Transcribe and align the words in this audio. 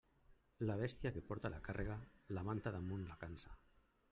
La 0.69 0.77
bèstia 0.79 1.11
que 1.17 1.21
porta 1.27 1.51
la 1.55 1.59
càrrega, 1.67 1.99
la 2.39 2.45
manta 2.49 2.73
damunt 2.79 3.07
la 3.13 3.19
cansa. 3.25 3.55